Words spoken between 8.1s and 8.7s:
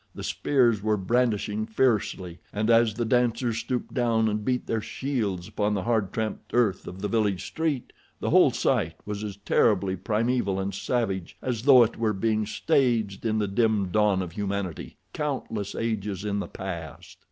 the whole